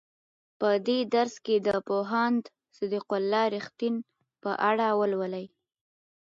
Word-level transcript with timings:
په 0.59 0.69
دې 0.87 0.99
درس 1.15 1.35
کې 1.45 1.55
د 1.67 1.69
پوهاند 1.87 2.43
صدیق 2.77 3.07
الله 3.19 3.43
رښتین 3.55 3.95
په 4.41 4.51
اړه 4.69 4.87
ولولئ. 4.99 5.45